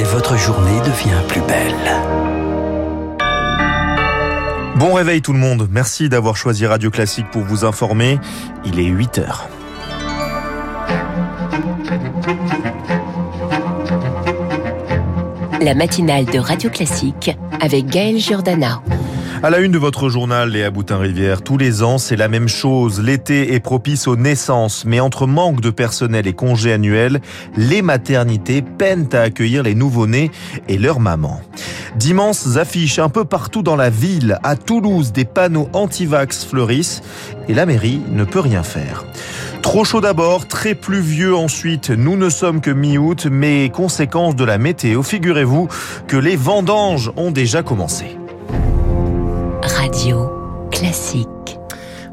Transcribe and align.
et 0.00 0.04
votre 0.04 0.38
journée 0.38 0.80
devient 0.80 1.22
plus 1.28 1.42
belle. 1.42 1.74
Bon 4.76 4.94
réveil 4.94 5.20
tout 5.20 5.34
le 5.34 5.38
monde, 5.38 5.68
merci 5.70 6.08
d'avoir 6.08 6.36
choisi 6.36 6.64
Radio 6.64 6.90
Classique 6.90 7.26
pour 7.30 7.42
vous 7.42 7.66
informer. 7.66 8.18
Il 8.64 8.80
est 8.80 8.84
8 8.84 9.18
heures. 9.18 9.46
La 15.60 15.74
matinale 15.74 16.24
de 16.24 16.38
Radio 16.38 16.70
Classique 16.70 17.36
avec 17.60 17.84
Gaël 17.84 18.16
Giordana. 18.16 18.80
À 19.42 19.48
la 19.48 19.60
une 19.60 19.72
de 19.72 19.78
votre 19.78 20.10
journal, 20.10 20.50
Léa 20.50 20.70
Boutin-Rivière, 20.70 21.40
tous 21.40 21.56
les 21.56 21.82
ans, 21.82 21.96
c'est 21.96 22.16
la 22.16 22.28
même 22.28 22.46
chose. 22.46 23.00
L'été 23.00 23.54
est 23.54 23.60
propice 23.60 24.06
aux 24.06 24.16
naissances, 24.16 24.84
mais 24.84 25.00
entre 25.00 25.26
manque 25.26 25.62
de 25.62 25.70
personnel 25.70 26.26
et 26.26 26.34
congés 26.34 26.74
annuels, 26.74 27.22
les 27.56 27.80
maternités 27.80 28.60
peinent 28.60 29.08
à 29.14 29.22
accueillir 29.22 29.62
les 29.62 29.74
nouveau-nés 29.74 30.30
et 30.68 30.76
leurs 30.76 31.00
mamans. 31.00 31.40
D'immenses 31.96 32.58
affiches 32.58 32.98
un 32.98 33.08
peu 33.08 33.24
partout 33.24 33.62
dans 33.62 33.76
la 33.76 33.88
ville. 33.88 34.38
À 34.42 34.56
Toulouse, 34.56 35.10
des 35.10 35.24
panneaux 35.24 35.70
anti-vax 35.72 36.44
fleurissent 36.44 37.00
et 37.48 37.54
la 37.54 37.64
mairie 37.64 38.02
ne 38.10 38.24
peut 38.24 38.40
rien 38.40 38.62
faire. 38.62 39.06
Trop 39.62 39.84
chaud 39.84 40.02
d'abord, 40.02 40.48
très 40.48 40.74
pluvieux 40.74 41.34
ensuite. 41.34 41.88
Nous 41.88 42.18
ne 42.18 42.28
sommes 42.28 42.60
que 42.60 42.70
mi-août, 42.70 43.26
mais 43.30 43.70
conséquence 43.70 44.36
de 44.36 44.44
la 44.44 44.58
météo, 44.58 45.02
figurez-vous 45.02 45.68
que 46.08 46.18
les 46.18 46.36
vendanges 46.36 47.10
ont 47.16 47.30
déjà 47.30 47.62
commencé. 47.62 48.19
Classique. 50.90 51.28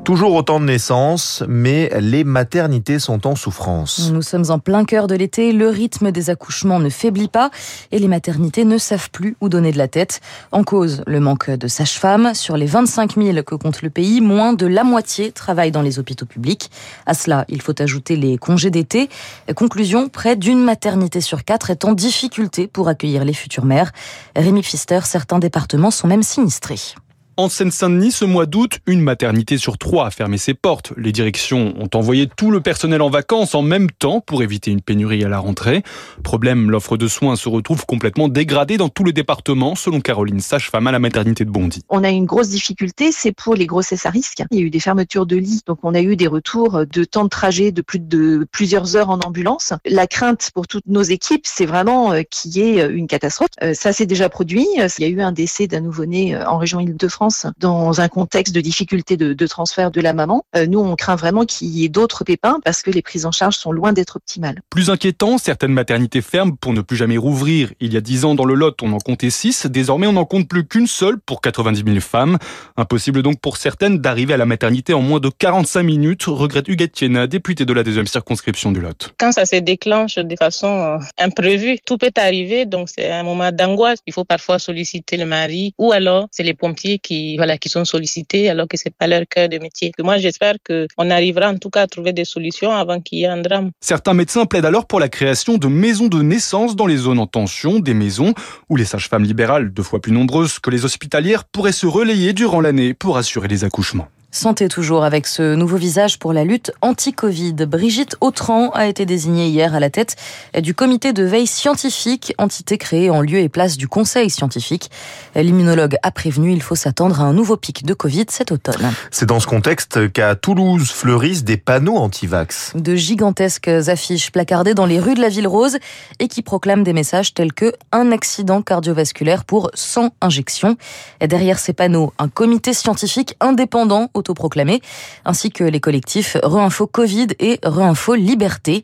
Toujours 0.04 0.36
autant 0.36 0.60
de 0.60 0.66
naissances, 0.66 1.44
mais 1.48 1.90
les 2.00 2.24
maternités 2.24 3.00
sont 3.00 3.26
en 3.26 3.36
souffrance. 3.36 4.12
Nous 4.14 4.22
sommes 4.22 4.52
en 4.52 4.60
plein 4.60 4.86
cœur 4.86 5.08
de 5.08 5.16
l'été, 5.16 5.52
le 5.52 5.70
rythme 5.70 6.12
des 6.12 6.30
accouchements 6.30 6.80
ne 6.80 6.90
faiblit 6.90 7.28
pas 7.28 7.50
et 7.92 7.98
les 7.98 8.08
maternités 8.08 8.66
ne 8.66 8.78
savent 8.78 9.10
plus 9.10 9.36
où 9.42 9.50
donner 9.50 9.72
de 9.72 9.80
la 9.80 9.88
tête. 9.88 10.22
En 10.52 10.64
cause, 10.64 11.02
le 11.08 11.20
manque 11.20 11.50
de 11.50 11.68
sages-femmes. 11.68 12.36
Sur 12.36 12.56
les 12.56 12.68
25 12.68 13.16
000 13.16 13.42
que 13.42 13.56
compte 13.56 13.82
le 13.82 13.90
pays, 13.90 14.22
moins 14.22 14.54
de 14.54 14.68
la 14.68 14.84
moitié 14.84 15.32
travaillent 15.32 15.72
dans 15.72 15.82
les 15.82 15.98
hôpitaux 15.98 16.28
publics. 16.28 16.70
À 17.08 17.16
cela, 17.16 17.46
il 17.50 17.64
faut 17.64 17.82
ajouter 17.82 18.16
les 18.16 18.38
congés 18.38 18.70
d'été. 18.70 19.10
Conclusion, 19.56 20.08
près 20.08 20.36
d'une 20.36 20.64
maternité 20.64 21.20
sur 21.20 21.46
quatre 21.46 21.72
est 21.72 21.84
en 21.84 21.94
difficulté 21.94 22.68
pour 22.68 22.90
accueillir 22.90 23.26
les 23.26 23.34
futures 23.34 23.66
mères. 23.66 23.92
Rémi 24.36 24.62
Pfister, 24.62 25.00
certains 25.04 25.40
départements 25.40 25.90
sont 25.90 26.08
même 26.08 26.22
sinistrés. 26.22 26.94
En 27.40 27.50
Seine-Saint-Denis, 27.50 28.14
ce 28.14 28.26
mois 28.26 28.48
d'août, 28.48 28.80
une 28.88 29.00
maternité 29.00 29.60
sur 29.60 29.78
trois 29.78 30.08
a 30.08 30.10
fermé 30.10 30.40
ses 30.40 30.56
portes. 30.56 30.94
Les 30.98 31.12
directions 31.12 31.76
ont 31.78 31.90
envoyé 31.94 32.26
tout 32.26 32.50
le 32.50 32.62
personnel 32.62 33.00
en 33.00 33.12
vacances 33.12 33.54
en 33.54 33.62
même 33.62 33.92
temps 33.92 34.22
pour 34.22 34.42
éviter 34.42 34.72
une 34.72 34.82
pénurie 34.82 35.24
à 35.24 35.30
la 35.30 35.38
rentrée. 35.38 35.84
Problème, 36.24 36.72
l'offre 36.72 36.98
de 36.98 37.08
soins 37.08 37.36
se 37.36 37.48
retrouve 37.48 37.86
complètement 37.86 38.28
dégradée 38.28 38.78
dans 38.78 38.90
tout 38.90 39.04
le 39.04 39.14
département, 39.14 39.76
selon 39.76 40.02
Caroline 40.02 40.40
sage-femme 40.40 40.88
à 40.88 40.92
la 40.92 40.98
maternité 40.98 41.46
de 41.46 41.52
Bondy. 41.52 41.84
On 41.90 42.04
a 42.04 42.10
une 42.10 42.26
grosse 42.26 42.50
difficulté, 42.50 43.12
c'est 43.12 43.34
pour 43.34 43.54
les 43.54 43.68
grossesses 43.68 44.08
à 44.08 44.10
risque. 44.10 44.42
Il 44.50 44.60
y 44.60 44.64
a 44.64 44.66
eu 44.66 44.72
des 44.72 44.80
fermetures 44.80 45.28
de 45.28 45.36
lits, 45.36 45.62
donc 45.68 45.78
on 45.84 45.94
a 45.94 46.02
eu 46.02 46.16
des 46.16 46.26
retours 46.26 46.88
de 46.88 47.04
temps 47.04 47.24
de 47.24 47.30
trajet 47.30 47.72
de 47.72 47.84
plus 47.84 48.00
de 48.00 48.48
plusieurs 48.52 48.96
heures 48.96 49.12
en 49.12 49.20
ambulance. 49.20 49.74
La 49.86 50.08
crainte 50.08 50.50
pour 50.56 50.66
toutes 50.66 50.88
nos 50.88 51.04
équipes, 51.04 51.46
c'est 51.46 51.68
vraiment 51.68 52.14
euh, 52.14 52.24
qu'il 52.28 52.58
y 52.58 52.62
ait 52.62 52.90
une 52.90 53.06
catastrophe. 53.06 53.50
Euh, 53.62 53.76
ça 53.76 53.94
s'est 53.94 54.08
déjà 54.08 54.28
produit. 54.28 54.66
Il 54.76 55.04
y 55.04 55.04
a 55.06 55.08
eu 55.08 55.22
un 55.22 55.32
décès 55.32 55.68
d'un 55.68 55.82
nouveau-né 55.82 56.34
euh, 56.34 56.44
en 56.48 56.58
région 56.58 56.80
Île-de-France 56.80 57.27
dans 57.60 58.02
un 58.02 58.08
contexte 58.08 58.54
de 58.54 58.62
difficulté 58.62 59.18
de, 59.18 59.34
de 59.34 59.48
transfert 59.48 59.92
de 59.92 60.02
la 60.02 60.14
maman. 60.14 60.44
Euh, 60.56 60.66
nous, 60.66 60.80
on 60.80 60.96
craint 60.96 61.16
vraiment 61.16 61.46
qu'il 61.46 61.70
y 61.70 61.86
ait 61.86 61.90
d'autres 61.90 62.24
pépins 62.24 62.60
parce 62.64 62.82
que 62.82 62.92
les 62.92 63.02
prises 63.02 63.26
en 63.26 63.32
charge 63.32 63.56
sont 63.56 63.72
loin 63.72 63.94
d'être 63.94 64.18
optimales. 64.18 64.62
Plus 64.70 64.90
inquiétant, 64.90 65.38
certaines 65.38 65.74
maternités 65.74 66.22
ferment 66.22 66.56
pour 66.56 66.74
ne 66.74 66.82
plus 66.82 66.98
jamais 66.98 67.18
rouvrir. 67.18 67.72
Il 67.80 67.94
y 67.94 67.98
a 67.98 68.02
10 68.02 68.26
ans, 68.26 68.36
dans 68.36 68.46
le 68.46 68.54
Lot, 68.54 68.82
on 68.82 68.92
en 68.94 69.00
comptait 69.00 69.30
6. 69.30 69.68
Désormais, 69.68 70.08
on 70.08 70.14
n'en 70.14 70.26
compte 70.26 70.48
plus 70.48 70.66
qu'une 70.66 70.88
seule 70.88 71.20
pour 71.20 71.42
90 71.42 71.84
000 71.86 72.00
femmes. 72.00 72.38
Impossible 72.78 73.22
donc 73.22 73.40
pour 73.40 73.58
certaines 73.58 74.00
d'arriver 74.00 74.34
à 74.34 74.38
la 74.38 74.46
maternité 74.46 74.94
en 74.94 75.02
moins 75.02 75.20
de 75.20 75.30
45 75.30 75.84
minutes, 75.84 76.24
regrette 76.26 76.68
Huguette 76.68 76.94
Tiena, 76.94 77.28
députée 77.28 77.66
de 77.66 77.74
la 77.74 77.84
deuxième 77.84 78.08
circonscription 78.08 78.72
du 78.72 78.80
Lot. 78.80 79.14
Quand 79.18 79.32
ça 79.32 79.46
se 79.46 79.56
déclenche 79.56 80.16
de 80.16 80.36
façon 80.36 80.68
euh, 80.68 80.98
imprévue, 81.18 81.78
tout 81.86 81.98
peut 81.98 82.12
arriver, 82.16 82.66
donc 82.66 82.90
c'est 82.90 83.12
un 83.12 83.24
moment 83.24 83.52
d'angoisse. 83.52 84.00
Il 84.06 84.14
faut 84.14 84.26
parfois 84.26 84.60
solliciter 84.60 85.18
le 85.18 85.26
mari 85.26 85.74
ou 85.78 85.92
alors 85.92 86.28
c'est 86.32 86.44
les 86.44 86.54
pompiers 86.54 87.00
qui 87.00 87.17
voilà 87.38 87.58
qui 87.58 87.70
sont 87.70 87.86
sollicités 87.86 88.50
alors 88.50 88.68
que 88.68 88.78
c'est 88.78 88.96
pas 88.96 89.08
leur 89.08 89.24
cœur 89.30 89.50
de 89.50 89.58
métier. 89.60 89.92
moi 90.00 90.18
j'espère 90.18 90.56
que 90.64 90.88
on 90.98 91.10
arrivera 91.10 91.50
en 91.50 91.58
tout 91.58 91.70
cas 91.70 91.84
à 91.84 91.88
trouver 91.88 92.14
des 92.14 92.26
solutions 92.26 92.72
avant 92.72 93.00
qu'il 93.02 93.20
y 93.20 93.24
ait 93.24 93.28
un 93.38 93.42
drame. 93.42 93.72
Certains 93.82 94.14
médecins 94.14 94.46
plaident 94.46 94.66
alors 94.66 94.86
pour 94.88 95.00
la 95.00 95.10
création 95.10 95.58
de 95.58 95.68
maisons 95.68 96.08
de 96.08 96.22
naissance 96.22 96.76
dans 96.76 96.88
les 96.88 96.98
zones 96.98 97.20
en 97.20 97.28
tension, 97.28 97.80
des 97.80 97.94
maisons 97.94 98.34
où 98.70 98.76
les 98.76 98.86
sages-femmes 98.86 99.24
libérales, 99.24 99.74
deux 99.74 99.84
fois 99.84 100.02
plus 100.02 100.12
nombreuses 100.12 100.60
que 100.60 100.70
les 100.70 100.86
hospitalières, 100.86 101.46
pourraient 101.46 101.72
se 101.72 101.88
relayer 101.88 102.34
durant 102.34 102.62
l'année 102.62 102.94
pour 102.94 103.18
assurer 103.18 103.48
les 103.48 103.64
accouchements. 103.64 104.08
Santé 104.32 104.68
toujours 104.68 105.06
avec 105.06 105.26
ce 105.26 105.56
nouveau 105.56 105.78
visage 105.78 106.20
pour 106.20 106.34
la 106.34 106.44
lutte 106.44 106.74
anti-Covid. 106.82 107.54
Brigitte 107.54 108.18
Autran 108.20 108.72
a 108.72 108.88
été 108.88 109.06
désignée 109.06 109.48
hier 109.48 109.74
à 109.74 109.80
la 109.80 109.90
tête 109.90 110.18
du 110.62 110.74
comité 110.74 111.14
de 111.14 111.24
veille 111.24 111.48
scientifique, 111.48 112.36
entité 112.38 112.78
créée 112.78 113.10
en 113.10 113.22
lieu 113.22 113.40
et 113.40 113.48
place 113.48 113.78
du 113.78 113.88
conseil 113.88 114.30
scientifique. 114.30 114.92
L'immunologue 115.34 115.96
a 116.04 116.12
prévenu, 116.12 116.52
il 116.52 116.62
faut 116.62 116.76
s'attendre 116.76 117.22
à 117.22 117.24
un 117.24 117.32
nouveau 117.32 117.56
pic 117.56 117.86
de 117.86 117.94
Covid 117.94 118.26
cet 118.30 118.52
automne. 118.52 118.92
C'est 119.12 119.26
dans 119.26 119.40
ce 119.40 119.48
contexte 119.48 120.12
qu'à 120.12 120.36
Toulouse 120.36 120.92
fleurissent 120.92 121.46
des 121.46 121.58
panneaux 121.58 121.96
anti-vax. 121.96 122.74
De 122.76 122.96
gigantesques 122.96 123.70
affiches 123.70 124.32
placardées 124.32 124.74
dans 124.74 124.86
les 124.86 125.00
rues 125.00 125.16
de 125.16 125.22
la 125.22 125.30
ville 125.30 125.48
rose 125.48 125.78
et 126.20 126.28
qui 126.28 126.42
proclament 126.42 126.84
des 126.84 126.94
messages 126.94 127.34
tels 127.34 127.54
que 127.54 127.72
un 127.94 128.12
accident 128.12 128.62
cardiovasculaire 128.62 129.46
pour 129.46 129.72
100 129.74 130.10
injections. 130.20 130.76
Et 131.22 131.30
derrière 131.30 131.60
ces 131.60 131.72
panneaux, 131.72 132.12
un 132.20 132.28
comité 132.28 132.74
scientifique 132.74 133.36
indépendant 133.40 134.10
autoproclamés, 134.18 134.82
ainsi 135.26 135.50
que 135.50 135.64
les 135.64 135.80
collectifs 135.80 136.38
Reinfo 136.44 136.88
Covid 136.88 137.28
et 137.40 137.60
Reinfo 137.64 138.16
Liberté. 138.16 138.84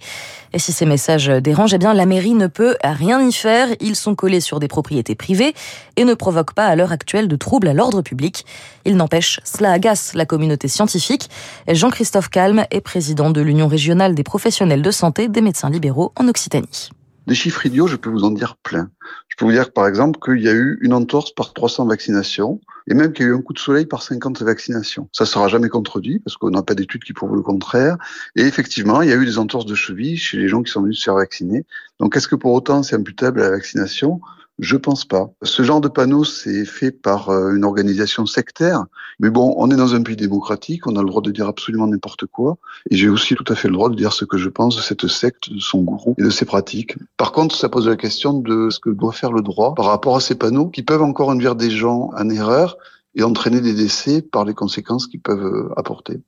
Et 0.53 0.59
si 0.59 0.71
ces 0.71 0.85
messages 0.85 1.27
dérangent, 1.27 1.73
eh 1.73 1.77
bien, 1.77 1.93
la 1.93 2.05
mairie 2.05 2.33
ne 2.33 2.47
peut 2.47 2.75
rien 2.83 3.21
y 3.27 3.33
faire. 3.33 3.67
Ils 3.79 3.95
sont 3.95 4.15
collés 4.15 4.39
sur 4.39 4.59
des 4.59 4.67
propriétés 4.67 5.15
privées 5.15 5.53
et 5.95 6.05
ne 6.05 6.13
provoquent 6.13 6.53
pas 6.53 6.67
à 6.67 6.75
l'heure 6.75 6.91
actuelle 6.91 7.27
de 7.27 7.35
troubles 7.35 7.67
à 7.67 7.73
l'ordre 7.73 8.01
public. 8.01 8.45
Il 8.85 8.95
n'empêche, 8.95 9.39
cela 9.43 9.71
agace 9.71 10.13
la 10.13 10.25
communauté 10.25 10.67
scientifique. 10.67 11.29
Jean-Christophe 11.67 12.29
Calme 12.29 12.65
est 12.71 12.81
président 12.81 13.31
de 13.31 13.41
l'Union 13.41 13.67
régionale 13.67 14.15
des 14.15 14.23
professionnels 14.23 14.81
de 14.81 14.91
santé 14.91 15.27
des 15.27 15.41
médecins 15.41 15.69
libéraux 15.69 16.13
en 16.15 16.27
Occitanie. 16.27 16.89
Des 17.25 17.35
chiffres 17.35 17.65
idiots, 17.65 17.87
je 17.87 17.95
peux 17.95 18.09
vous 18.09 18.25
en 18.25 18.31
dire 18.31 18.57
plein. 18.57 18.91
Je 19.29 19.37
peux 19.37 19.45
vous 19.45 19.51
dire, 19.51 19.71
par 19.71 19.87
exemple, 19.87 20.19
qu'il 20.19 20.43
y 20.43 20.49
a 20.49 20.53
eu 20.53 20.77
une 20.81 20.93
entorse 20.93 21.33
par 21.33 21.53
300 21.53 21.85
vaccinations 21.85 22.59
et 22.87 22.93
même 22.93 23.13
qu'il 23.13 23.25
y 23.25 23.29
a 23.29 23.31
eu 23.31 23.35
un 23.35 23.41
coup 23.41 23.53
de 23.53 23.59
soleil 23.59 23.85
par 23.85 24.03
50 24.03 24.41
vaccinations. 24.41 25.07
Ça 25.13 25.25
sera 25.25 25.47
jamais 25.47 25.69
contredit 25.69 26.19
parce 26.19 26.35
qu'on 26.35 26.49
n'a 26.49 26.63
pas 26.63 26.75
d'études 26.75 27.03
qui 27.03 27.13
prouvent 27.13 27.35
le 27.35 27.41
contraire. 27.41 27.97
Et 28.35 28.41
effectivement, 28.41 29.01
il 29.01 29.09
y 29.09 29.13
a 29.13 29.15
eu 29.15 29.25
des 29.25 29.37
entorses 29.37 29.65
de 29.65 29.75
cheville 29.75 30.17
chez 30.17 30.37
les 30.37 30.49
gens 30.49 30.63
qui 30.63 30.71
sont 30.71 30.81
venus 30.81 30.99
se 30.99 31.05
faire 31.05 31.15
vacciner. 31.15 31.65
Donc, 31.99 32.17
est-ce 32.17 32.27
que 32.27 32.35
pour 32.35 32.51
autant 32.51 32.83
c'est 32.83 32.97
imputable 32.97 33.39
à 33.39 33.45
la 33.45 33.51
vaccination? 33.51 34.19
Je 34.59 34.77
pense 34.77 35.05
pas. 35.05 35.31
Ce 35.41 35.63
genre 35.63 35.81
de 35.81 35.87
panneau, 35.87 36.23
c'est 36.23 36.65
fait 36.65 36.91
par 36.91 37.29
euh, 37.29 37.55
une 37.55 37.63
organisation 37.63 38.25
sectaire. 38.25 38.85
Mais 39.19 39.29
bon, 39.29 39.53
on 39.57 39.69
est 39.71 39.75
dans 39.75 39.95
un 39.95 40.03
pays 40.03 40.15
démocratique, 40.15 40.85
on 40.87 40.95
a 40.95 41.01
le 41.01 41.07
droit 41.07 41.21
de 41.21 41.31
dire 41.31 41.47
absolument 41.47 41.87
n'importe 41.87 42.25
quoi. 42.27 42.57
Et 42.89 42.95
j'ai 42.95 43.09
aussi 43.09 43.35
tout 43.35 43.45
à 43.47 43.55
fait 43.55 43.67
le 43.67 43.73
droit 43.73 43.89
de 43.89 43.95
dire 43.95 44.13
ce 44.13 44.25
que 44.25 44.37
je 44.37 44.49
pense 44.49 44.75
de 44.75 44.81
cette 44.81 45.07
secte, 45.07 45.51
de 45.51 45.59
son 45.59 45.81
gourou 45.81 46.15
et 46.17 46.23
de 46.23 46.29
ses 46.29 46.45
pratiques. 46.45 46.95
Par 47.17 47.31
contre, 47.31 47.55
ça 47.55 47.69
pose 47.69 47.87
la 47.87 47.95
question 47.95 48.33
de 48.33 48.69
ce 48.69 48.79
que 48.79 48.89
doit 48.89 49.11
faire 49.11 49.31
le 49.31 49.41
droit 49.41 49.73
par 49.73 49.85
rapport 49.85 50.15
à 50.15 50.21
ces 50.21 50.35
panneaux 50.35 50.69
qui 50.69 50.83
peuvent 50.83 51.03
encore 51.03 51.31
induire 51.31 51.55
des 51.55 51.71
gens 51.71 52.11
en 52.15 52.29
erreur 52.29 52.77
et 53.15 53.23
entraîner 53.23 53.61
des 53.61 53.73
décès 53.73 54.21
par 54.21 54.45
les 54.45 54.53
conséquences 54.53 55.07
qu'ils 55.07 55.21
peuvent 55.21 55.45
euh, 55.45 55.69
apporter. 55.77 56.21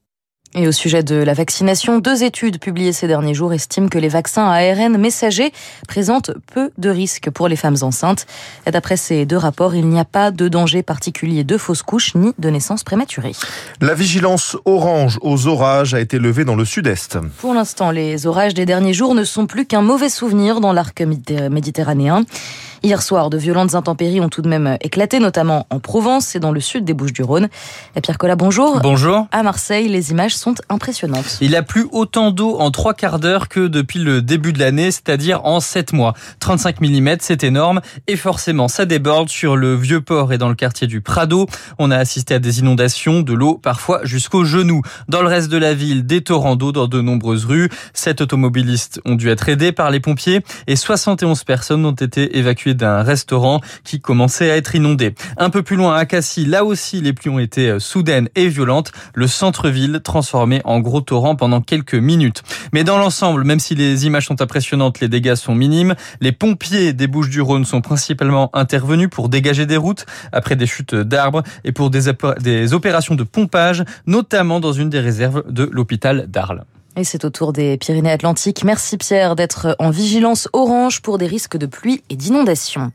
Et 0.57 0.69
au 0.69 0.71
sujet 0.71 1.03
de 1.03 1.15
la 1.15 1.33
vaccination, 1.33 1.99
deux 1.99 2.23
études 2.23 2.59
publiées 2.59 2.93
ces 2.93 3.07
derniers 3.07 3.33
jours 3.33 3.51
estiment 3.51 3.89
que 3.89 3.97
les 3.97 4.07
vaccins 4.07 4.45
à 4.45 4.59
ARN 4.59 4.97
messagers 4.97 5.51
présentent 5.85 6.31
peu 6.53 6.71
de 6.77 6.89
risques 6.89 7.29
pour 7.29 7.49
les 7.49 7.57
femmes 7.57 7.75
enceintes. 7.81 8.25
D'après 8.65 8.95
ces 8.95 9.25
deux 9.25 9.35
rapports, 9.35 9.75
il 9.75 9.85
n'y 9.85 9.99
a 9.99 10.05
pas 10.05 10.31
de 10.31 10.47
danger 10.47 10.81
particulier 10.81 11.43
de 11.43 11.57
fausses 11.57 11.83
couches 11.83 12.15
ni 12.15 12.31
de 12.39 12.49
naissance 12.49 12.85
prématurée. 12.85 13.33
La 13.81 13.95
vigilance 13.95 14.55
orange 14.63 15.19
aux 15.21 15.47
orages 15.47 15.93
a 15.93 15.99
été 15.99 16.19
levée 16.19 16.45
dans 16.45 16.55
le 16.55 16.63
sud-est. 16.63 17.17
Pour 17.39 17.53
l'instant, 17.53 17.91
les 17.91 18.25
orages 18.25 18.53
des 18.53 18.65
derniers 18.65 18.93
jours 18.93 19.13
ne 19.13 19.25
sont 19.25 19.47
plus 19.47 19.65
qu'un 19.65 19.81
mauvais 19.81 20.09
souvenir 20.09 20.61
dans 20.61 20.71
l'arc 20.71 21.01
méditerranéen. 21.01 22.23
Hier 22.83 23.01
soir, 23.01 23.29
de 23.29 23.37
violentes 23.37 23.75
intempéries 23.75 24.21
ont 24.21 24.29
tout 24.29 24.41
de 24.41 24.49
même 24.49 24.77
éclaté, 24.81 25.19
notamment 25.19 25.65
en 25.69 25.79
Provence 25.79 26.35
et 26.35 26.39
dans 26.39 26.51
le 26.51 26.59
sud 26.59 26.85
des 26.85 26.93
Bouches-du-Rhône. 26.93 27.47
Pierre 28.01 28.17
Collat, 28.17 28.35
bonjour. 28.35 28.79
Bonjour. 28.81 29.27
À 29.31 29.43
Marseille, 29.43 29.87
les 29.87 30.11
images 30.11 30.35
sont 30.35 30.55
impressionnantes. 30.69 31.37
Il 31.41 31.55
a 31.55 31.63
plu 31.63 31.87
autant 31.91 32.31
d'eau 32.31 32.57
en 32.59 32.71
trois 32.71 32.93
quarts 32.93 33.19
d'heure 33.19 33.47
que 33.49 33.67
depuis 33.67 33.99
le 33.99 34.21
début 34.21 34.53
de 34.53 34.59
l'année, 34.59 34.91
c'est-à-dire 34.91 35.43
en 35.45 35.59
sept 35.59 35.93
mois. 35.93 36.13
35 36.39 36.81
mm, 36.81 37.17
c'est 37.19 37.43
énorme. 37.43 37.81
Et 38.07 38.15
forcément, 38.15 38.67
ça 38.67 38.85
déborde 38.85 39.29
sur 39.29 39.55
le 39.55 39.75
vieux 39.75 40.01
port 40.01 40.33
et 40.33 40.37
dans 40.37 40.49
le 40.49 40.55
quartier 40.55 40.87
du 40.87 41.01
Prado. 41.01 41.47
On 41.79 41.91
a 41.91 41.97
assisté 41.97 42.33
à 42.33 42.39
des 42.39 42.59
inondations, 42.59 43.21
de 43.21 43.33
l'eau 43.33 43.55
parfois 43.57 44.01
jusqu'aux 44.03 44.45
genoux. 44.45 44.81
Dans 45.07 45.21
le 45.21 45.27
reste 45.27 45.49
de 45.49 45.57
la 45.57 45.73
ville, 45.73 46.05
des 46.05 46.21
torrents 46.21 46.55
d'eau 46.55 46.71
dans 46.71 46.87
de 46.87 47.01
nombreuses 47.01 47.45
rues. 47.45 47.69
Sept 47.93 48.21
automobilistes 48.21 49.01
ont 49.05 49.15
dû 49.15 49.29
être 49.29 49.49
aidés 49.49 49.71
par 49.71 49.91
les 49.91 49.99
pompiers 49.99 50.41
et 50.67 50.75
71 50.75 51.43
personnes 51.43 51.85
ont 51.85 51.91
été 51.91 52.37
évacuées 52.37 52.64
d'un 52.73 53.03
restaurant 53.03 53.61
qui 53.83 54.01
commençait 54.01 54.49
à 54.49 54.57
être 54.57 54.75
inondé. 54.75 55.13
Un 55.37 55.49
peu 55.49 55.61
plus 55.61 55.75
loin 55.75 55.95
à 55.95 56.05
Cassis, 56.05 56.47
là 56.47 56.65
aussi 56.65 57.01
les 57.01 57.13
pluies 57.13 57.29
ont 57.29 57.39
été 57.39 57.79
soudaines 57.79 58.29
et 58.35 58.47
violentes. 58.47 58.91
Le 59.13 59.27
centre-ville 59.27 60.01
transformé 60.03 60.61
en 60.65 60.79
gros 60.79 61.01
torrent 61.01 61.35
pendant 61.35 61.61
quelques 61.61 61.95
minutes. 61.95 62.43
Mais 62.73 62.83
dans 62.83 62.97
l'ensemble, 62.97 63.43
même 63.43 63.59
si 63.59 63.75
les 63.75 64.05
images 64.05 64.25
sont 64.27 64.41
impressionnantes, 64.41 64.99
les 64.99 65.07
dégâts 65.07 65.35
sont 65.35 65.55
minimes. 65.55 65.95
Les 66.21 66.31
pompiers 66.31 66.93
des 66.93 67.07
Bouches-du-Rhône 67.07 67.65
sont 67.65 67.81
principalement 67.81 68.49
intervenus 68.53 69.09
pour 69.09 69.29
dégager 69.29 69.65
des 69.65 69.77
routes 69.77 70.05
après 70.31 70.55
des 70.55 70.67
chutes 70.67 70.95
d'arbres 70.95 71.43
et 71.63 71.71
pour 71.71 71.89
des 71.89 72.73
opérations 72.73 73.15
de 73.15 73.23
pompage, 73.23 73.83
notamment 74.05 74.59
dans 74.59 74.73
une 74.73 74.89
des 74.89 74.99
réserves 74.99 75.43
de 75.51 75.69
l'hôpital 75.71 76.27
d'Arles. 76.27 76.65
Et 76.97 77.03
c'est 77.03 77.25
au 77.25 77.29
tour 77.29 77.51
des 77.51 77.77
Pyrénées-Atlantiques. 77.77 78.63
Merci 78.63 78.97
Pierre 78.97 79.35
d'être 79.35 79.75
en 79.79 79.89
vigilance 79.89 80.47
orange 80.53 81.01
pour 81.01 81.17
des 81.17 81.27
risques 81.27 81.57
de 81.57 81.65
pluie 81.65 82.01
et 82.09 82.15
d'inondation. 82.15 82.91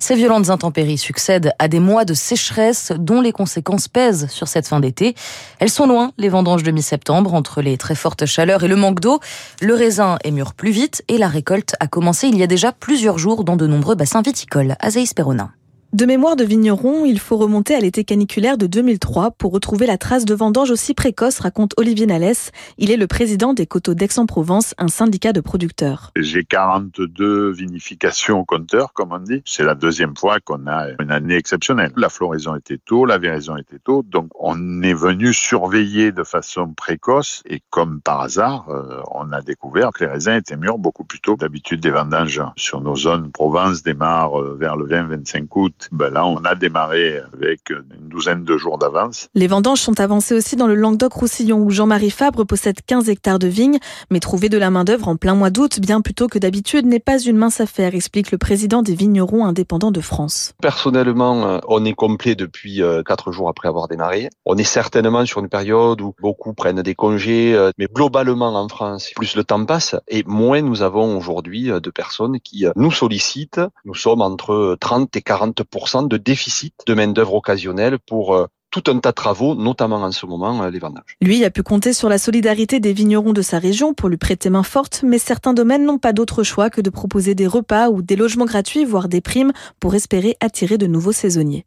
Ces 0.00 0.16
violentes 0.16 0.50
intempéries 0.50 0.98
succèdent 0.98 1.52
à 1.58 1.68
des 1.68 1.78
mois 1.78 2.04
de 2.04 2.12
sécheresse 2.14 2.92
dont 2.98 3.20
les 3.20 3.32
conséquences 3.32 3.86
pèsent 3.86 4.28
sur 4.30 4.48
cette 4.48 4.66
fin 4.66 4.80
d'été. 4.80 5.14
Elles 5.60 5.70
sont 5.70 5.86
loin, 5.86 6.12
les 6.18 6.28
vendanges 6.28 6.64
de 6.64 6.72
mi-septembre, 6.72 7.34
entre 7.34 7.62
les 7.62 7.76
très 7.78 7.94
fortes 7.94 8.26
chaleurs 8.26 8.64
et 8.64 8.68
le 8.68 8.76
manque 8.76 9.00
d'eau. 9.00 9.20
Le 9.60 9.74
raisin 9.74 10.18
émure 10.24 10.54
plus 10.54 10.72
vite 10.72 11.04
et 11.06 11.16
la 11.16 11.28
récolte 11.28 11.76
a 11.78 11.86
commencé 11.86 12.26
il 12.26 12.36
y 12.36 12.42
a 12.42 12.48
déjà 12.48 12.72
plusieurs 12.72 13.18
jours 13.18 13.44
dans 13.44 13.56
de 13.56 13.66
nombreux 13.66 13.94
bassins 13.94 14.22
viticoles. 14.22 14.74
Azaïs 14.80 15.14
Perronin. 15.14 15.50
De 15.96 16.04
mémoire 16.04 16.36
de 16.36 16.44
vigneron, 16.44 17.06
il 17.06 17.18
faut 17.18 17.38
remonter 17.38 17.74
à 17.74 17.80
l'été 17.80 18.04
caniculaire 18.04 18.58
de 18.58 18.66
2003 18.66 19.30
pour 19.30 19.50
retrouver 19.50 19.86
la 19.86 19.96
trace 19.96 20.26
de 20.26 20.34
vendange 20.34 20.70
aussi 20.70 20.92
précoce, 20.92 21.38
raconte 21.38 21.72
Olivier 21.78 22.04
Nalès. 22.04 22.52
Il 22.76 22.90
est 22.90 22.98
le 22.98 23.06
président 23.06 23.54
des 23.54 23.66
Coteaux 23.66 23.94
d'Aix-en-Provence, 23.94 24.74
un 24.76 24.88
syndicat 24.88 25.32
de 25.32 25.40
producteurs. 25.40 26.10
J'ai 26.14 26.44
42 26.44 27.50
vinifications 27.50 28.40
au 28.40 28.44
compteur, 28.44 28.92
comme 28.92 29.10
on 29.10 29.20
dit. 29.20 29.40
C'est 29.46 29.64
la 29.64 29.74
deuxième 29.74 30.14
fois 30.14 30.38
qu'on 30.38 30.66
a 30.66 30.88
une 31.00 31.10
année 31.10 31.36
exceptionnelle. 31.36 31.92
La 31.96 32.10
floraison 32.10 32.56
était 32.56 32.76
tôt, 32.76 33.06
la 33.06 33.16
véraison 33.16 33.56
était 33.56 33.78
tôt, 33.82 34.02
donc 34.06 34.28
on 34.38 34.82
est 34.82 34.92
venu 34.92 35.32
surveiller 35.32 36.12
de 36.12 36.24
façon 36.24 36.74
précoce 36.74 37.42
et 37.46 37.62
comme 37.70 38.02
par 38.02 38.20
hasard, 38.20 38.68
euh, 38.68 39.00
on 39.12 39.32
a 39.32 39.40
découvert 39.40 39.92
que 39.92 40.04
les 40.04 40.10
raisins 40.10 40.32
étaient 40.34 40.58
mûrs 40.58 40.76
beaucoup 40.76 41.04
plus 41.04 41.20
tôt. 41.20 41.36
D'habitude, 41.36 41.80
des 41.80 41.90
vendanges 41.90 42.42
sur 42.56 42.82
nos 42.82 42.96
zones 42.96 43.32
Provence 43.32 43.82
démarrent 43.82 44.38
euh, 44.38 44.58
vers 44.60 44.76
le 44.76 44.86
20-25 44.86 45.46
août 45.54 45.85
ben 45.92 46.10
là, 46.10 46.26
on 46.26 46.44
a 46.44 46.54
démarré 46.54 47.20
avec 47.34 47.70
une 47.70 48.08
douzaine 48.08 48.44
de 48.44 48.56
jours 48.56 48.78
d'avance. 48.78 49.28
Les 49.34 49.46
vendanges 49.46 49.80
sont 49.80 50.00
avancées 50.00 50.34
aussi 50.34 50.56
dans 50.56 50.66
le 50.66 50.74
Languedoc-Roussillon 50.74 51.58
où 51.58 51.70
Jean-Marie 51.70 52.10
Fabre 52.10 52.44
possède 52.44 52.78
15 52.86 53.08
hectares 53.08 53.38
de 53.38 53.48
vignes, 53.48 53.78
mais 54.10 54.20
trouver 54.20 54.48
de 54.48 54.58
la 54.58 54.70
main-d'œuvre 54.70 55.08
en 55.08 55.16
plein 55.16 55.34
mois 55.34 55.50
d'août, 55.50 55.80
bien 55.80 56.00
plus 56.00 56.14
tôt 56.14 56.28
que 56.28 56.38
d'habitude, 56.38 56.86
n'est 56.86 57.00
pas 57.00 57.18
une 57.18 57.36
mince 57.36 57.60
affaire, 57.60 57.94
explique 57.94 58.30
le 58.30 58.38
président 58.38 58.82
des 58.82 58.94
vignerons 58.94 59.44
indépendants 59.44 59.90
de 59.90 60.00
France. 60.00 60.52
Personnellement, 60.60 61.46
euh, 61.46 61.58
on 61.68 61.84
est 61.84 61.94
complet 61.94 62.34
depuis 62.34 62.82
euh, 62.82 63.02
quatre 63.02 63.32
jours 63.32 63.48
après 63.48 63.68
avoir 63.68 63.88
démarré. 63.88 64.28
On 64.44 64.56
est 64.56 64.64
certainement 64.64 65.24
sur 65.26 65.40
une 65.40 65.48
période 65.48 66.00
où 66.00 66.14
beaucoup 66.20 66.54
prennent 66.54 66.82
des 66.82 66.94
congés, 66.94 67.54
euh, 67.54 67.70
mais 67.78 67.86
globalement 67.86 68.54
en 68.54 68.68
France, 68.68 69.10
plus 69.14 69.36
le 69.36 69.44
temps 69.44 69.64
passe 69.64 69.96
et 70.08 70.22
moins 70.26 70.60
nous 70.60 70.82
avons 70.82 71.16
aujourd'hui 71.16 71.68
de 71.68 71.90
personnes 71.90 72.40
qui 72.40 72.66
nous 72.76 72.90
sollicitent. 72.90 73.60
Nous 73.84 73.94
sommes 73.94 74.22
entre 74.22 74.76
30 74.80 75.14
et 75.16 75.22
40 75.22 75.62
de 76.08 76.16
déficit 76.16 76.74
de 76.86 76.94
main-d'œuvre 76.94 77.34
occasionnelle 77.34 77.98
pour 77.98 78.34
euh, 78.34 78.46
tout 78.70 78.90
un 78.90 78.98
tas 78.98 79.10
de 79.10 79.14
travaux, 79.14 79.54
notamment 79.54 79.96
en 79.96 80.12
ce 80.12 80.26
moment 80.26 80.62
euh, 80.62 80.70
les 80.70 80.78
vendages. 80.78 81.16
Lui 81.20 81.44
a 81.44 81.50
pu 81.50 81.62
compter 81.62 81.92
sur 81.92 82.08
la 82.08 82.18
solidarité 82.18 82.80
des 82.80 82.92
vignerons 82.92 83.32
de 83.32 83.42
sa 83.42 83.58
région 83.58 83.94
pour 83.94 84.08
lui 84.08 84.16
prêter 84.16 84.50
main 84.50 84.62
forte, 84.62 85.02
mais 85.02 85.18
certains 85.18 85.54
domaines 85.54 85.84
n'ont 85.84 85.98
pas 85.98 86.12
d'autre 86.12 86.42
choix 86.42 86.70
que 86.70 86.80
de 86.80 86.90
proposer 86.90 87.34
des 87.34 87.46
repas 87.46 87.88
ou 87.88 88.02
des 88.02 88.16
logements 88.16 88.44
gratuits, 88.44 88.84
voire 88.84 89.08
des 89.08 89.20
primes, 89.20 89.52
pour 89.80 89.94
espérer 89.94 90.36
attirer 90.40 90.78
de 90.78 90.86
nouveaux 90.86 91.12
saisonniers. 91.12 91.64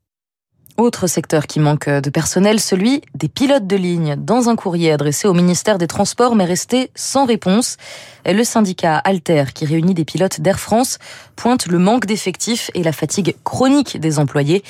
Autre 0.80 1.08
secteur 1.08 1.46
qui 1.46 1.60
manque 1.60 1.90
de 1.90 2.10
personnel, 2.10 2.62
celui 2.62 3.02
des 3.14 3.28
pilotes 3.28 3.68
de 3.68 3.76
ligne. 3.76 4.16
Dans 4.16 4.48
un 4.48 4.56
courrier 4.56 4.94
adressé 4.94 5.28
au 5.28 5.34
ministère 5.34 5.78
des 5.78 5.88
Transports 5.88 6.36
mais 6.36 6.46
resté 6.46 6.90
sans 6.96 7.26
réponse, 7.26 7.76
le 8.26 8.42
syndicat 8.46 8.96
Alter, 8.96 9.44
qui 9.54 9.66
réunit 9.66 9.94
des 9.94 10.06
pilotes 10.06 10.40
d'Air 10.40 10.58
France, 10.58 10.98
pointe 11.36 11.68
le 11.68 11.80
manque 11.80 12.06
d'effectifs 12.06 12.72
et 12.76 12.84
la 12.84 12.94
fatigue 12.94 13.36
chronique 13.44 14.00
des 14.00 14.20
employés, 14.20 14.64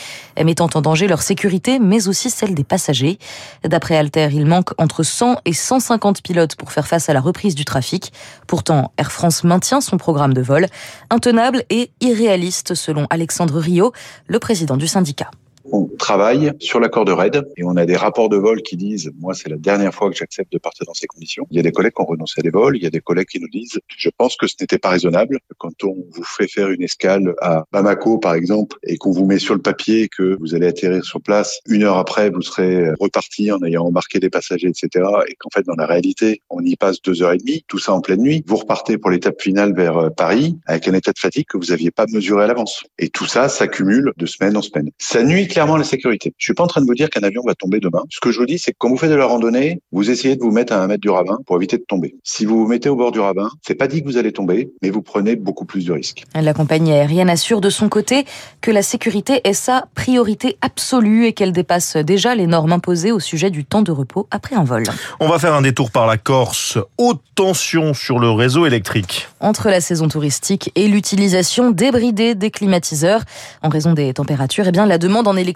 mettant 0.44 0.72
en 0.74 0.82
danger 0.82 1.08
leur 1.08 1.22
sécurité 1.22 1.78
mais 1.78 2.08
aussi 2.08 2.32
celle 2.32 2.56
des 2.56 2.64
passagers. 2.64 3.20
D'après 3.64 3.96
Alter, 3.96 4.30
il 4.32 4.48
manque 4.48 4.72
entre 4.80 5.04
100 5.04 5.42
et 5.46 5.54
150 5.54 6.24
pilotes 6.24 6.56
pour 6.56 6.72
faire 6.72 6.88
face 6.88 7.08
à 7.10 7.14
la 7.14 7.22
reprise 7.22 7.54
du 7.54 7.66
trafic. 7.66 8.14
Pourtant, 8.48 8.94
Air 8.98 9.12
France 9.12 9.44
maintient 9.44 9.80
son 9.80 9.98
programme 9.98 10.34
de 10.34 10.42
vol, 10.42 10.66
intenable 11.12 11.66
et 11.70 11.92
irréaliste 12.02 12.74
selon 12.74 13.06
Alexandre 13.12 13.60
Rio, 13.60 13.94
le 14.26 14.40
président 14.40 14.76
du 14.76 14.88
syndicat 14.88 15.30
on 15.72 15.86
travaille 15.98 16.52
sur 16.60 16.80
l'accord 16.80 17.06
de 17.06 17.12
raid 17.12 17.44
et 17.58 17.64
on 17.64 17.76
a 17.78 17.86
des 17.86 17.96
rapports 17.96 18.30
de 18.30 18.38
vol 18.38 18.62
qui 18.62 18.78
disent 18.78 19.12
moi 19.20 19.34
c'est 19.34 19.50
la 19.50 19.58
dernière 19.58 19.94
fois 19.94 20.10
que 20.10 20.16
j'accepte 20.16 20.52
de 20.52 20.58
partir 20.58 20.86
dans 20.86 20.94
ces 20.94 21.08
conditions. 21.08 21.46
Il 21.52 21.58
y 21.58 21.60
a 21.60 21.64
des 21.64 21.72
collègues 21.72 21.94
qui 21.94 22.02
ont 22.02 22.06
renoncé 22.06 22.36
à 22.40 22.42
des 22.42 22.50
vols, 22.50 22.78
il 22.78 22.84
y 22.84 22.88
a 22.88 22.90
des 22.90 23.02
collègues 23.02 23.28
qui 23.28 23.40
nous 23.40 23.50
disent 23.50 23.80
je 23.88 24.10
pense 24.18 24.36
que 24.36 24.48
ce 24.48 24.56
n'était 24.60 24.78
pas 24.78 24.90
raisonnable 24.90 25.40
quand 25.58 25.84
on 25.84 25.96
vous 26.12 26.24
fait 26.24 26.48
faire 26.48 26.70
une 26.70 26.84
escale 26.84 27.34
à 27.42 27.66
Bamako 27.72 28.18
par 28.18 28.34
exemple 28.34 28.78
et 28.84 28.98
qu'on 28.98 29.12
vous 29.12 29.26
met 29.26 29.40
sur 29.40 29.56
le 29.56 29.62
papier 29.62 30.08
que 30.10 30.38
vous 30.40 30.56
allez 30.56 30.68
atterrir 30.68 31.04
sur 31.04 31.22
place 31.22 31.60
une 31.68 31.84
heure 31.84 31.98
après 31.98 32.30
vous 32.30 32.42
serez 32.42 32.92
reparti 33.00 33.52
en 33.52 33.62
ayant 33.64 33.86
embarqué 33.86 34.20
des 34.20 34.30
passagers 34.30 34.68
etc 34.68 35.06
et 35.28 35.36
qu'en 35.36 35.50
fait 35.54 35.66
dans 35.66 35.76
la 35.76 35.86
réalité 35.86 36.42
on 36.50 36.64
y 36.64 36.76
passe 36.76 37.02
deux 37.02 37.22
heures 37.24 37.34
et 37.34 37.38
demie 37.38 37.64
tout 37.68 37.80
ça 37.80 37.94
en 37.94 38.02
pleine 38.02 38.22
nuit 38.22 38.44
vous 38.48 38.58
repartez 38.58 38.98
pour 38.98 39.12
l'étape 39.12 39.42
finale 39.42 39.74
vers 39.76 39.98
euh, 39.98 40.10
Paris 40.10 40.58
avec 40.66 40.88
un 40.88 40.94
état 40.94 41.12
de 41.12 41.20
fatigue 41.20 41.46
que 41.46 41.58
vous 41.58 41.72
n'aviez 41.72 41.92
pas 41.92 42.06
mesuré 42.08 42.44
à 42.44 42.48
l'avance 42.48 42.84
et 42.98 43.10
tout 43.10 43.26
ça 43.26 43.50
s'accumule 43.50 44.14
de 44.18 44.26
semaine 44.26 44.58
en 44.58 44.62
semaine. 44.62 44.90
Ça 44.98 45.24
nuit 45.24 45.48
clairement 45.60 45.76
la 45.76 45.84
sécurité. 45.84 46.34
Je 46.38 46.46
suis 46.46 46.54
pas 46.54 46.64
en 46.64 46.68
train 46.68 46.80
de 46.80 46.86
vous 46.86 46.96
dire 46.96 47.10
qu'un 47.10 47.20
avion 47.20 47.42
va 47.46 47.54
tomber 47.54 47.82
demain. 47.82 48.02
Ce 48.10 48.22
que 48.22 48.32
je 48.32 48.40
vous 48.40 48.46
dis, 48.46 48.58
c'est 48.58 48.72
que 48.72 48.78
quand 48.80 48.88
vous 48.88 48.96
faites 48.96 49.10
de 49.10 49.16
la 49.16 49.26
randonnée, 49.26 49.82
vous 49.92 50.10
essayez 50.10 50.38
de 50.38 50.42
vous 50.42 50.52
mettre 50.52 50.72
à 50.72 50.82
un 50.82 50.88
mètre 50.88 51.02
du 51.02 51.10
ravin 51.10 51.38
pour 51.46 51.58
éviter 51.58 51.78
de 51.78 51.84
tomber. 51.86 52.16
Si 52.24 52.46
vous 52.46 52.62
vous 52.62 52.66
mettez 52.66 52.88
au 52.88 52.96
bord 52.96 53.12
du 53.12 53.20
ravin, 53.20 53.50
c'est 53.68 53.76
pas 53.76 53.90
dit 53.90 54.02
que 54.02 54.08
vous 54.08 54.16
allez 54.16 54.32
tomber, 54.32 54.72
mais 54.82 54.90
vous 54.90 55.02
prenez 55.02 55.36
beaucoup 55.36 55.66
plus 55.66 55.84
de 55.84 55.92
risques. 55.92 56.24
La 56.34 56.54
compagnie 56.54 56.94
aérienne 56.94 57.30
assure 57.30 57.60
de 57.60 57.70
son 57.70 57.90
côté 57.90 58.24
que 58.62 58.72
la 58.72 58.82
sécurité 58.82 59.42
est 59.44 59.52
sa 59.52 59.88
priorité 59.96 60.56
absolue 60.62 61.26
et 61.26 61.34
qu'elle 61.34 61.52
dépasse 61.52 61.98
déjà 61.98 62.36
les 62.36 62.48
normes 62.48 62.72
imposées 62.72 63.12
au 63.12 63.20
sujet 63.20 63.50
du 63.50 63.66
temps 63.66 63.82
de 63.82 63.92
repos 63.92 64.30
après 64.32 64.56
un 64.56 64.64
vol. 64.64 64.84
On 65.20 65.28
va 65.28 65.40
faire 65.40 65.54
un 65.54 65.62
détour 65.62 65.92
par 65.92 66.08
la 66.08 66.16
Corse. 66.16 66.78
Haute 66.98 67.20
tension 67.36 67.94
sur 67.94 68.20
le 68.20 68.32
réseau 68.32 68.66
électrique. 68.66 69.28
Entre 69.42 69.70
la 69.70 69.82
saison 69.82 70.08
touristique 70.08 70.72
et 70.76 70.88
l'utilisation 70.88 71.72
débridée 71.72 72.36
des 72.36 72.52
climatiseurs 72.52 73.24
en 73.62 73.70
raison 73.70 73.94
des 73.94 74.14
températures, 74.14 74.68
eh 74.68 74.72
bien 74.72 74.86
la 74.86 74.98
demande 74.98 75.28
en 75.28 75.36
électricité 75.36 75.49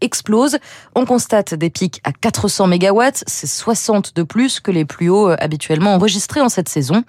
explose. 0.00 0.58
On 0.94 1.04
constate 1.04 1.54
des 1.54 1.70
pics 1.70 2.00
à 2.04 2.12
400 2.12 2.66
MW, 2.68 3.02
c'est 3.26 3.46
60 3.46 4.14
de 4.14 4.22
plus 4.22 4.60
que 4.60 4.70
les 4.70 4.84
plus 4.84 5.08
hauts 5.08 5.30
euh, 5.30 5.36
habituellement 5.38 5.94
enregistrés 5.94 6.40
en 6.40 6.48
cette 6.48 6.68
saison. 6.68 7.04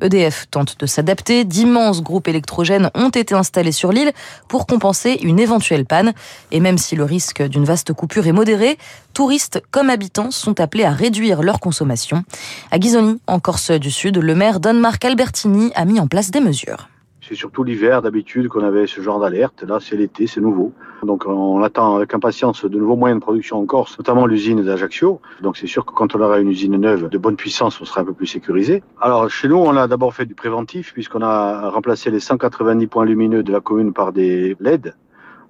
EDF 0.00 0.46
tente 0.50 0.78
de 0.78 0.86
s'adapter, 0.86 1.44
d'immenses 1.44 2.02
groupes 2.02 2.28
électrogènes 2.28 2.90
ont 2.94 3.10
été 3.10 3.34
installés 3.34 3.72
sur 3.72 3.92
l'île 3.92 4.12
pour 4.48 4.66
compenser 4.66 5.18
une 5.22 5.38
éventuelle 5.38 5.86
panne. 5.86 6.12
Et 6.52 6.60
même 6.60 6.78
si 6.78 6.96
le 6.96 7.04
risque 7.04 7.42
d'une 7.42 7.64
vaste 7.64 7.92
coupure 7.92 8.26
est 8.26 8.32
modéré, 8.32 8.78
touristes 9.14 9.62
comme 9.70 9.90
habitants 9.90 10.30
sont 10.30 10.60
appelés 10.60 10.84
à 10.84 10.90
réduire 10.90 11.42
leur 11.42 11.60
consommation. 11.60 12.24
À 12.70 12.78
Ghisoni, 12.78 13.20
en 13.26 13.40
Corse 13.40 13.70
du 13.70 13.90
Sud, 13.90 14.18
le 14.18 14.34
maire 14.34 14.60
Don-Marc 14.60 15.04
Albertini 15.04 15.72
a 15.74 15.84
mis 15.84 16.00
en 16.00 16.06
place 16.06 16.30
des 16.30 16.40
mesures. 16.40 16.88
C'est 17.28 17.34
surtout 17.34 17.64
l'hiver 17.64 18.02
d'habitude 18.02 18.46
qu'on 18.46 18.62
avait 18.62 18.86
ce 18.86 19.00
genre 19.00 19.18
d'alerte. 19.18 19.64
Là, 19.64 19.78
c'est 19.80 19.96
l'été, 19.96 20.28
c'est 20.28 20.40
nouveau. 20.40 20.72
Donc 21.02 21.24
on 21.26 21.60
attend 21.60 21.96
avec 21.96 22.14
impatience 22.14 22.64
de 22.64 22.78
nouveaux 22.78 22.94
moyens 22.94 23.20
de 23.20 23.24
production 23.24 23.58
en 23.58 23.66
Corse, 23.66 23.98
notamment 23.98 24.26
l'usine 24.26 24.62
d'Ajaccio. 24.62 25.20
Donc 25.42 25.56
c'est 25.56 25.66
sûr 25.66 25.84
que 25.84 25.92
quand 25.92 26.14
on 26.14 26.20
aura 26.20 26.38
une 26.38 26.48
usine 26.48 26.76
neuve 26.76 27.08
de 27.08 27.18
bonne 27.18 27.34
puissance, 27.34 27.80
on 27.80 27.84
sera 27.84 28.02
un 28.02 28.04
peu 28.04 28.12
plus 28.12 28.28
sécurisé. 28.28 28.84
Alors 29.00 29.28
chez 29.28 29.48
nous, 29.48 29.56
on 29.56 29.76
a 29.76 29.88
d'abord 29.88 30.14
fait 30.14 30.24
du 30.24 30.36
préventif 30.36 30.92
puisqu'on 30.92 31.22
a 31.22 31.68
remplacé 31.70 32.12
les 32.12 32.20
190 32.20 32.86
points 32.86 33.04
lumineux 33.04 33.42
de 33.42 33.50
la 33.50 33.60
commune 33.60 33.92
par 33.92 34.12
des 34.12 34.56
LED. 34.60 34.94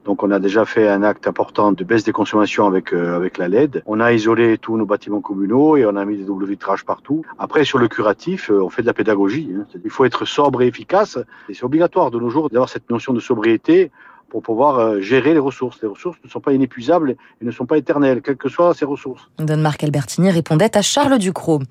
Donc 0.07 0.23
on 0.23 0.31
a 0.31 0.39
déjà 0.39 0.65
fait 0.65 0.89
un 0.89 1.03
acte 1.03 1.27
important 1.27 1.73
de 1.73 1.83
baisse 1.83 2.05
des 2.05 2.13
consommations 2.13 2.67
avec 2.67 2.93
euh, 2.93 3.17
avec 3.17 3.39
la 3.39 3.49
LED. 3.49 3.83
On 3.87 3.99
a 3.99 4.13
isolé 4.13 4.57
tous 4.57 4.77
nos 4.77 4.87
bâtiments 4.87 5.21
communaux 5.21 5.77
et 5.77 5.85
on 5.85 5.97
a 5.97 6.05
mis 6.05 6.17
des 6.17 6.23
doubles 6.23 6.47
vitrages 6.47 6.85
partout. 6.85 7.25
Après 7.41 7.65
sur 7.65 7.79
le 7.79 7.89
curatif, 7.89 8.49
euh, 8.49 8.63
on 8.63 8.71
fait 8.71 8.83
de 8.83 8.87
la 8.87 8.95
pédagogie. 8.95 9.51
Hein. 9.53 9.65
Il 9.85 9.91
faut 9.91 10.05
être 10.05 10.25
sobre 10.25 10.63
et 10.63 10.69
efficace. 10.69 11.19
Et 11.49 11.55
c'est 11.55 11.65
obligatoire 11.65 12.13
de 12.13 12.21
nos 12.21 12.31
jours 12.31 12.49
d'avoir 12.51 12.69
cette 12.69 12.89
notion 12.89 13.13
de 13.13 13.21
sobriété 13.21 13.91
pour 14.37 14.43
pouvoir 14.43 14.79
euh, 14.79 15.01
gérer 15.01 15.33
les 15.33 15.39
ressources. 15.39 15.79
Les 15.81 15.89
ressources 15.89 16.19
ne 16.23 16.29
sont 16.29 16.41
pas 16.41 16.53
inépuisables 16.53 17.17
et 17.41 17.45
ne 17.47 17.51
sont 17.51 17.65
pas 17.65 17.79
éternelles, 17.79 18.21
quelles 18.21 18.37
que 18.37 18.51
soient 18.51 18.75
ces 18.75 18.85
ressources. 18.85 19.31
Don-Marc 19.39 19.83
Albertini 19.83 20.31
répondait 20.31 20.77
à 20.77 20.83
Charles 20.83 21.17
Ducrot. 21.17 21.63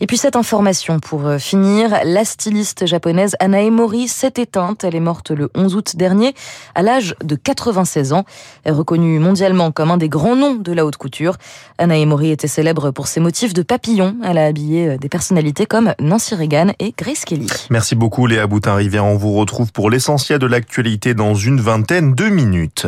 Et 0.00 0.06
puis 0.06 0.18
cette 0.18 0.36
information 0.36 1.00
pour 1.00 1.26
euh, 1.26 1.38
finir, 1.38 1.88
la 2.04 2.26
styliste 2.26 2.84
japonaise 2.84 3.36
Anna 3.40 3.62
Emori 3.62 4.06
s'est 4.06 4.34
éteinte. 4.36 4.84
Elle 4.84 4.96
est 4.96 5.00
morte 5.00 5.30
le 5.30 5.48
11 5.54 5.76
août 5.76 5.96
dernier 5.96 6.34
à 6.74 6.82
l'âge 6.82 7.14
de 7.24 7.36
96 7.36 8.12
ans. 8.12 8.24
Elle 8.64 8.72
est 8.72 8.76
reconnue 8.76 9.18
mondialement 9.18 9.72
comme 9.72 9.90
un 9.90 9.96
des 9.96 10.10
grands 10.10 10.36
noms 10.36 10.56
de 10.56 10.72
la 10.72 10.84
haute 10.84 10.98
couture. 10.98 11.36
Anna 11.78 11.96
Emori 11.96 12.32
était 12.32 12.48
célèbre 12.48 12.90
pour 12.90 13.06
ses 13.06 13.20
motifs 13.20 13.54
de 13.54 13.62
papillons. 13.62 14.16
Elle 14.22 14.36
a 14.36 14.44
habillé 14.44 14.98
des 14.98 15.08
personnalités 15.08 15.64
comme 15.64 15.94
Nancy 15.98 16.34
Reagan 16.34 16.72
et 16.80 16.92
Grace 16.98 17.24
Kelly. 17.24 17.46
Merci 17.70 17.94
beaucoup 17.94 18.26
Léa 18.26 18.46
Boutin-Rivière. 18.46 19.06
On 19.06 19.16
vous 19.16 19.32
retrouve 19.32 19.72
pour 19.72 19.88
l'essentiel 19.88 20.38
de 20.38 20.46
l'actualité 20.46 21.14
dans 21.14 21.34
une 21.34 21.62
vingtaine 21.62 22.09
de 22.14 22.28
minutes. 22.28 22.86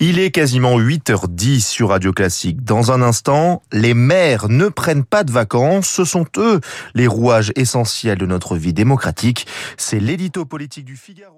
Il 0.00 0.18
est 0.18 0.30
quasiment 0.30 0.78
8h10 0.78 1.60
sur 1.60 1.90
Radio 1.90 2.12
Classique. 2.12 2.64
Dans 2.64 2.92
un 2.92 3.02
instant, 3.02 3.62
les 3.72 3.94
maires 3.94 4.48
ne 4.48 4.68
prennent 4.68 5.04
pas 5.04 5.24
de 5.24 5.32
vacances. 5.32 5.88
Ce 5.88 6.04
sont 6.04 6.26
eux 6.36 6.60
les 6.94 7.06
rouages 7.06 7.52
essentiels 7.56 8.18
de 8.18 8.26
notre 8.26 8.56
vie 8.56 8.72
démocratique. 8.72 9.46
C'est 9.76 10.00
l'édito 10.00 10.44
politique 10.44 10.84
du 10.84 10.96
Figaro. 10.96 11.35